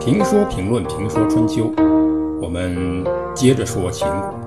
[0.00, 1.72] 评说评论评说春秋，
[2.42, 3.04] 我们
[3.34, 4.40] 接着说秦国。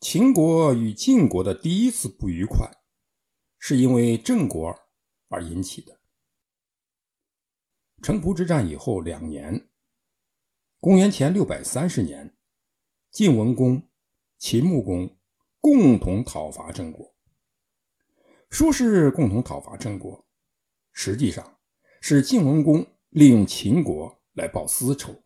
[0.00, 2.68] 秦国与晋国的第一次不愉快，
[3.58, 4.74] 是因为郑国
[5.28, 6.00] 而引起的。
[8.02, 9.68] 城濮之战以后两年，
[10.80, 12.36] 公元前六百三十年，
[13.12, 13.88] 晋文公、
[14.38, 15.16] 秦穆公
[15.60, 17.14] 共同讨伐郑国。
[18.48, 20.26] 说是共同讨伐郑国，
[20.92, 21.58] 实际上
[22.00, 25.22] 是晋文公利用秦国来报私仇。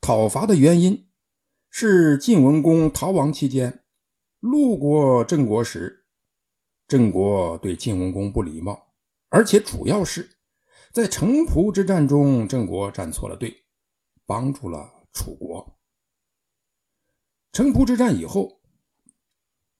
[0.00, 1.08] 讨伐的原因
[1.70, 3.84] 是晋文公逃亡期间
[4.40, 6.06] 路过郑国时，
[6.88, 8.94] 郑国对晋文公不礼貌，
[9.28, 10.38] 而且主要是
[10.90, 13.54] 在城濮之战中，郑国站错了队，
[14.26, 15.78] 帮助了楚国。
[17.52, 18.61] 城濮之战以后。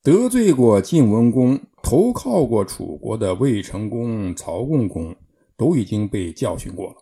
[0.02, 5.14] 得罪过晋文公、投靠过楚国的魏成公、曹共公
[5.56, 6.96] 都已经被教训过了，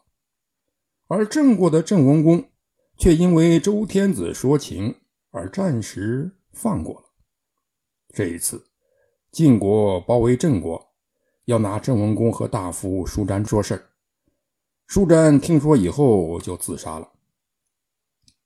[1.06, 2.50] 而郑国的郑文公
[2.98, 4.94] 却因为周天子说情
[5.30, 7.06] 而暂时放过了。
[8.12, 8.66] 这一次，
[9.32, 10.92] 晋国包围郑国，
[11.46, 13.82] 要拿郑文公和大夫舒詹说事儿。
[14.86, 17.10] 舒詹听说以后就自杀了。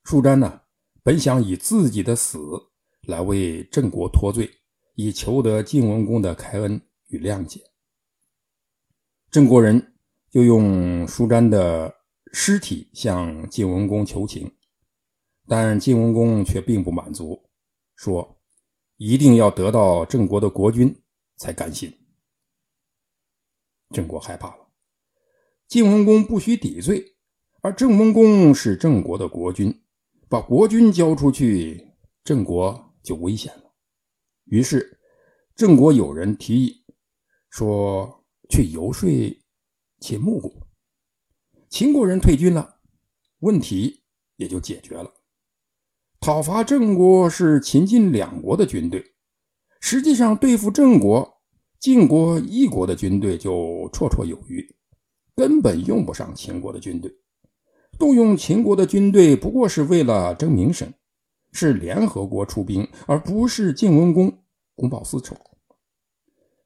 [0.05, 0.61] 舒詹呢，
[1.03, 2.39] 本想以自己的死。
[3.07, 4.49] 来为郑国脱罪，
[4.95, 7.61] 以求得晋文公的开恩与谅解。
[9.29, 9.95] 郑国人
[10.29, 11.93] 就用舒詹的
[12.31, 14.51] 尸体向晋文公求情，
[15.47, 17.49] 但晋文公却并不满足，
[17.95, 18.41] 说
[18.97, 20.95] 一定要得到郑国的国君
[21.35, 21.93] 才甘心。
[23.89, 24.67] 郑国害怕了，
[25.67, 27.17] 晋文公不许抵罪，
[27.61, 29.83] 而郑文公是郑国的国君，
[30.27, 31.91] 把国君交出去，
[32.23, 32.84] 郑国。
[33.05, 33.71] 就危险了。
[34.45, 34.99] 于是，
[35.55, 36.83] 郑国有人提议
[37.49, 39.09] 说去游说
[40.01, 40.51] 秦穆公。
[41.69, 42.79] 秦国人退军了，
[43.39, 44.03] 问题
[44.35, 45.13] 也就解决了。
[46.19, 49.13] 讨伐郑国是秦晋两国的军队，
[49.79, 51.41] 实际上对付郑国，
[51.79, 53.53] 晋国一国的军队就
[53.93, 54.75] 绰绰有余，
[55.35, 57.13] 根本用不上秦国的军队。
[57.97, 60.91] 动用秦国的军队，不过是为了争名声。
[61.55, 64.43] 是联合国出兵，而不是晋文公
[64.75, 65.33] 公报私仇。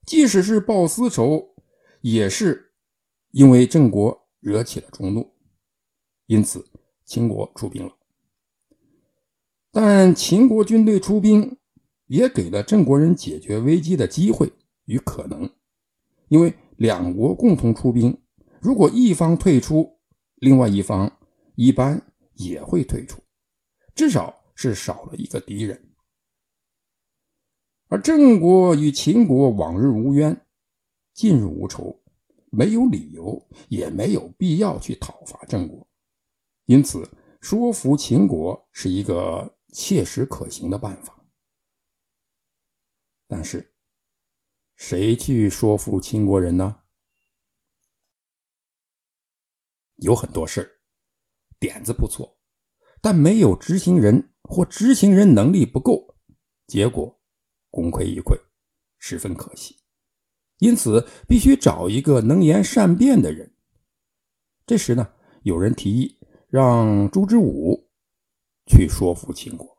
[0.04, 1.54] 即使是报私仇，
[2.02, 2.74] 也是
[3.30, 5.32] 因为郑国惹起了众怒，
[6.26, 6.66] 因此
[7.06, 7.96] 秦国出兵了。
[9.72, 11.60] 但秦国军队出兵，
[12.08, 14.52] 也给了郑国人解决危机的机会
[14.86, 15.48] 与可能，
[16.30, 18.20] 因为两国共同出兵，
[18.60, 20.00] 如果一方退出，
[20.38, 21.20] 另外一方
[21.54, 22.02] 一般
[22.34, 23.22] 也会退出，
[23.94, 24.39] 至少。
[24.62, 25.96] 是少了一个敌人，
[27.88, 30.46] 而郑国与秦国往日无冤，
[31.14, 32.04] 近日无仇，
[32.52, 35.88] 没有理由，也没有必要去讨伐郑国，
[36.66, 37.10] 因此
[37.40, 41.26] 说服秦国是一个切实可行的办法。
[43.28, 43.74] 但是，
[44.76, 46.82] 谁去说服秦国人呢？
[49.96, 50.82] 有很多事
[51.62, 52.38] 点子不错，
[53.00, 54.29] 但没有执行人。
[54.50, 56.16] 或执行人能力不够，
[56.66, 57.22] 结果
[57.70, 58.36] 功亏一篑，
[58.98, 59.78] 十分可惜。
[60.58, 63.54] 因此，必须找一个能言善辩的人。
[64.66, 65.08] 这时呢，
[65.44, 66.18] 有人提议
[66.50, 67.88] 让朱之武
[68.66, 69.78] 去说服秦国。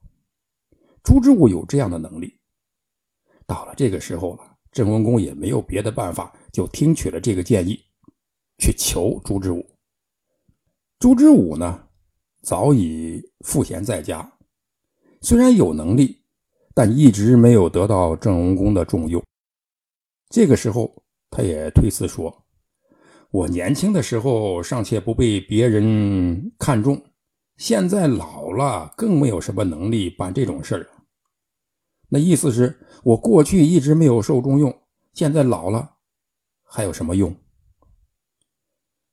[1.03, 2.39] 朱之武有这样的能力。
[3.47, 7.85] 到了这个时候了，郑文公也没有别的办法，就听取了这个建议，
[8.59, 9.67] 去求朱之武。
[11.01, 11.89] 朱之武呢，
[12.43, 14.33] 早已赋闲在家。
[15.23, 16.23] 虽然有能力，
[16.75, 19.23] 但一直没有得到郑文公的重用。
[20.31, 22.47] 这个时候，他也推辞说
[23.31, 27.03] ：“我年轻的时候尚且不被别人看重，
[27.59, 30.91] 现在老了，更没有什么能力办这种事儿。”
[32.09, 35.97] 那意思是我过去一直没有受重用，现在老了，
[36.65, 37.37] 还有什么用？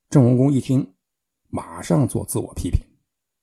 [0.10, 0.96] 郑文公一听，
[1.50, 2.80] 马上做自我批评，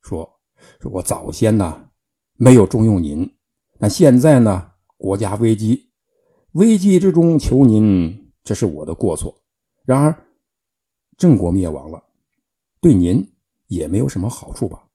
[0.01, 0.41] 说
[0.81, 1.91] ：“说我早先呢。”
[2.37, 3.37] 没有重用您，
[3.79, 4.73] 那现在呢？
[4.97, 5.91] 国家危机，
[6.53, 9.43] 危机之中求您，这是我的过错。
[9.85, 10.27] 然而，
[11.17, 12.03] 郑国灭亡了，
[12.81, 13.25] 对您
[13.67, 14.89] 也没有什么好处吧？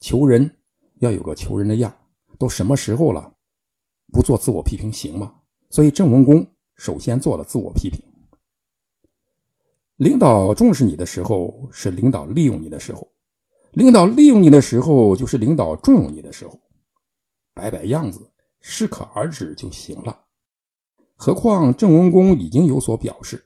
[0.00, 0.58] 求人
[0.96, 1.94] 要有个求人的样，
[2.38, 3.32] 都什么时候了，
[4.12, 5.34] 不做自我批评行吗？
[5.70, 8.02] 所以郑文公首先做了自我批评。
[9.96, 13.10] 领导重视你的时候，是领导利用你的时候。
[13.72, 16.58] 领导利用你的时候，就是领导重用你的时候。
[17.54, 18.30] 摆摆样子，
[18.60, 20.24] 适可而止就行了。
[21.16, 23.44] 何况郑文公已经有所表示，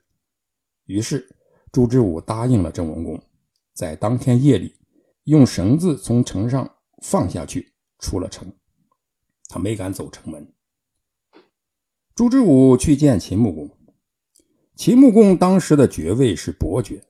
[0.84, 1.26] 于是
[1.70, 3.22] 朱之武答应了郑文公，
[3.72, 4.74] 在当天夜里
[5.24, 6.70] 用绳子从城上
[7.02, 8.52] 放下去，出了城。
[9.48, 10.52] 他没敢走城门。
[12.14, 13.70] 朱之武去见秦穆公，
[14.76, 17.02] 秦穆公当时的爵位是伯爵，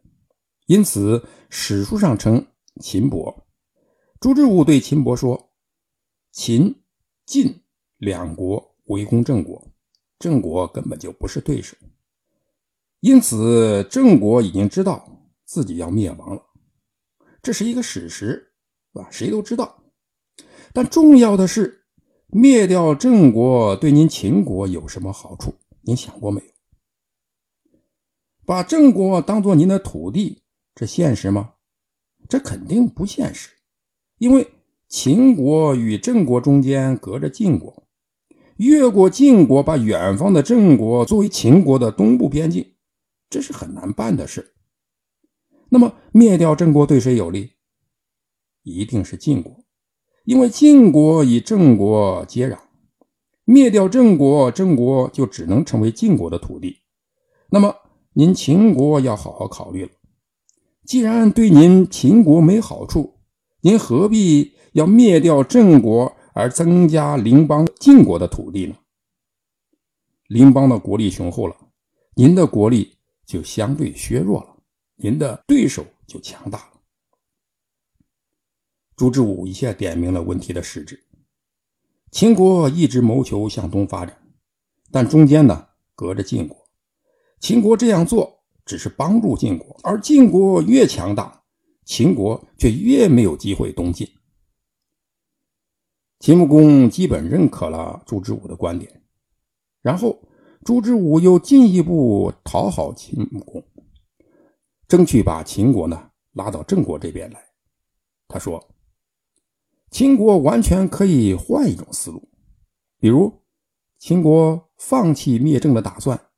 [0.66, 2.46] 因此史书上称
[2.80, 3.46] 秦伯。
[4.20, 5.50] 朱之武对秦伯说
[6.32, 6.82] ：“秦、
[7.26, 7.62] 晋
[7.98, 9.66] 两国围攻郑国。”
[10.18, 11.76] 郑国根本就不是对手，
[13.00, 15.04] 因此郑国已经知道
[15.44, 16.42] 自己要灭亡了，
[17.42, 18.52] 这是一个史实，
[18.92, 19.82] 啊，谁都知道。
[20.72, 21.86] 但重要的是，
[22.28, 25.52] 灭掉郑国对您秦国有什么好处？
[25.80, 26.46] 您想过没有？
[28.46, 31.54] 把郑国当做您的土地，这现实吗？
[32.28, 33.50] 这肯定不现实，
[34.18, 34.48] 因为
[34.88, 37.86] 秦国与郑国中间隔着晋国。
[38.56, 42.74] 越过晋国，把远方的郑国作为秦国的东部边境，
[43.28, 44.54] 这是很难办的事。
[45.70, 47.52] 那么灭掉郑国对谁有利？
[48.62, 49.64] 一定是晋国，
[50.24, 52.58] 因为晋国与郑国接壤，
[53.44, 56.82] 灭掉郑国，郑国就只能成为晋国的土地。
[57.50, 57.74] 那么
[58.12, 59.90] 您秦国要好好考虑了，
[60.84, 63.18] 既然对您秦国没好处，
[63.60, 66.16] 您何必要灭掉郑国？
[66.34, 68.74] 而增加邻邦晋国的土地呢？
[70.28, 71.54] 邻邦的国力雄厚了，
[72.14, 72.96] 您的国力
[73.26, 74.56] 就相对削弱了，
[74.96, 76.80] 您的对手就强大了。
[78.96, 81.04] 朱之武一下点明了问题的实质：
[82.10, 84.16] 秦国一直谋求向东发展，
[84.90, 86.56] 但中间呢隔着晋国。
[87.40, 91.42] 秦国这样做只是帮助晋国，而晋国越强大，
[91.84, 94.08] 秦国却越没有机会东进。
[96.20, 99.02] 秦穆公基本认可了朱之武的观点，
[99.80, 100.22] 然后
[100.64, 103.64] 朱之武又进一步讨好秦穆公，
[104.86, 107.42] 争取把秦国呢拉到郑国这边来。
[108.28, 108.74] 他说
[109.90, 112.28] ：“秦国完全可以换一种思路，
[112.98, 113.42] 比如
[113.98, 116.28] 秦国放弃灭郑的打算，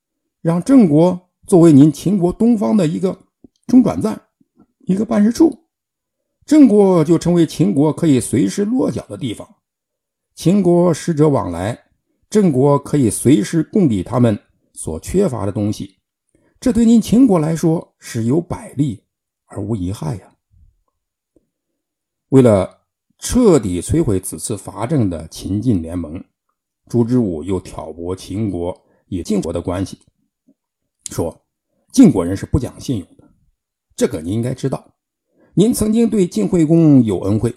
[0.41, 3.19] 让郑国作为您秦国东方的一个
[3.67, 4.21] 中转站、
[4.87, 5.67] 一个办事处，
[6.47, 9.49] 郑国就成为秦国可以随时落脚的地方。”
[10.35, 11.85] 秦国使者往来，
[12.29, 14.37] 郑国可以随时供给他们
[14.73, 15.99] 所缺乏的东西，
[16.59, 19.05] 这对您秦国来说是有百利
[19.47, 20.35] 而无一害呀。
[22.31, 22.81] 为了
[23.19, 26.25] 彻底摧毁此次伐郑的秦晋联盟，
[26.89, 30.01] 朱之武又挑拨秦国与晋国的关系，
[31.11, 31.45] 说
[31.93, 33.25] 晋国人是不讲信用的，
[33.97, 34.95] 这个您应该知道。
[35.55, 37.55] 您曾经对晋惠公有恩惠，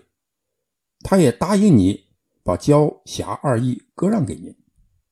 [1.01, 2.07] 他也答应你。
[2.43, 4.55] 把交辖二邑割让给您，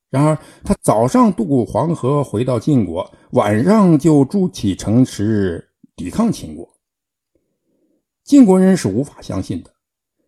[0.10, 6.66] 然而他早上渡过黄河回到晋国，晚上就筑起城池抵抗秦国。
[8.24, 9.74] 晋国人是无法相信的，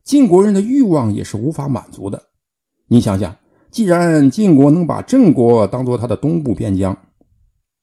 [0.04, 2.22] 晋国人的欲望也是无法满足的。
[2.88, 3.34] 你想想，
[3.72, 7.07] 既然晋国能把郑国当做他的东部边疆，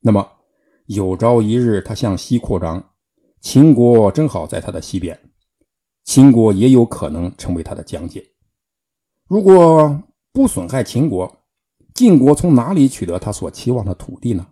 [0.07, 0.31] 那么
[0.85, 2.91] 有朝一日他向西扩张，
[3.41, 5.19] 秦国正好在他的西边，
[6.05, 8.23] 秦国也有可能成为他的疆界。
[9.27, 11.47] 如果不损害秦国，
[11.95, 14.47] 晋国从哪里取得他所期望的土地呢？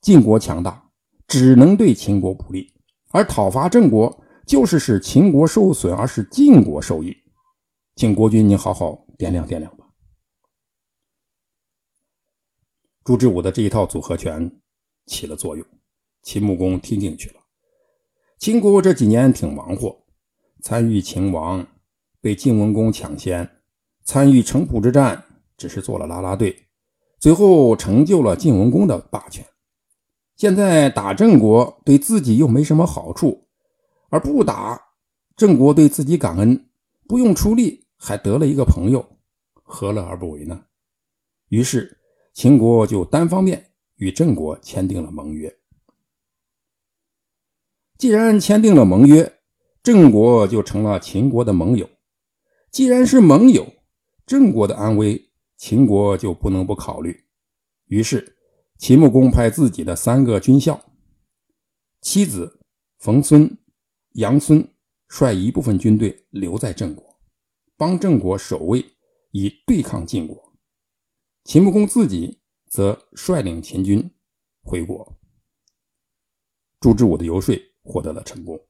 [0.00, 0.88] 晋国强大，
[1.26, 2.72] 只能对秦国不利；
[3.10, 7.16] 而讨伐郑国，就是使秦国受损，而使晋国受益。
[7.96, 9.86] 请国君，你好好掂量掂量吧。
[13.08, 14.60] 朱之武的这一套组合拳
[15.06, 15.66] 起了作用，
[16.22, 17.36] 秦穆公听进去了。
[18.36, 20.04] 秦国这几年挺忙活，
[20.60, 21.66] 参与秦王。
[22.20, 23.48] 被晋文公抢先，
[24.04, 25.24] 参与城濮之战，
[25.56, 26.66] 只是做了拉拉队，
[27.18, 29.42] 最后成就了晋文公的霸权。
[30.36, 33.48] 现在打郑国对自己又没什么好处，
[34.10, 34.78] 而不打
[35.34, 36.68] 郑国对自己感恩，
[37.06, 39.16] 不用出力还得了一个朋友，
[39.62, 40.66] 何乐而不为呢？
[41.48, 41.97] 于是
[42.38, 45.52] 秦国就单方面与郑国签订了盟约。
[47.98, 49.40] 既然签订了盟约，
[49.82, 51.90] 郑国就成了秦国的盟友。
[52.70, 53.66] 既然是盟友，
[54.24, 57.24] 郑国的安危，秦国就不能不考虑。
[57.86, 58.36] 于是，
[58.78, 60.80] 秦穆公派自己的三个军校，
[62.00, 62.60] 妻子
[63.00, 63.58] 冯孙、
[64.12, 64.64] 杨孙，
[65.08, 67.18] 率一部分军队留在郑国，
[67.76, 68.84] 帮郑国守卫，
[69.32, 70.47] 以对抗晋国。
[71.48, 74.10] 秦穆公自己则率领秦军
[74.62, 75.16] 回国。
[76.78, 78.67] 朱之武的游说获得了成功。